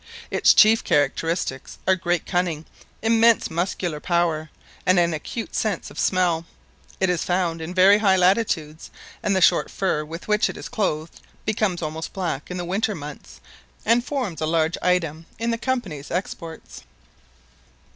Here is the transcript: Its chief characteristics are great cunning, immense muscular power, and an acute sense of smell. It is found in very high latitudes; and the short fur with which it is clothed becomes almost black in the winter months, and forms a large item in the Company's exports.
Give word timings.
Its 0.31 0.55
chief 0.55 0.83
characteristics 0.83 1.77
are 1.85 1.95
great 1.95 2.25
cunning, 2.25 2.65
immense 3.03 3.51
muscular 3.51 3.99
power, 3.99 4.49
and 4.83 4.97
an 4.97 5.13
acute 5.13 5.53
sense 5.53 5.91
of 5.91 5.99
smell. 5.99 6.43
It 6.99 7.07
is 7.07 7.23
found 7.23 7.61
in 7.61 7.71
very 7.71 7.99
high 7.99 8.15
latitudes; 8.15 8.89
and 9.21 9.35
the 9.35 9.41
short 9.41 9.69
fur 9.69 10.03
with 10.03 10.27
which 10.27 10.49
it 10.49 10.57
is 10.57 10.69
clothed 10.69 11.21
becomes 11.45 11.83
almost 11.83 12.13
black 12.13 12.49
in 12.49 12.57
the 12.57 12.65
winter 12.65 12.95
months, 12.95 13.41
and 13.85 14.03
forms 14.03 14.41
a 14.41 14.47
large 14.47 14.75
item 14.81 15.27
in 15.37 15.51
the 15.51 15.59
Company's 15.59 16.09
exports. 16.09 16.81